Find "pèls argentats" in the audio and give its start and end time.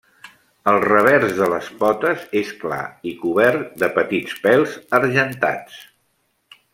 4.47-5.77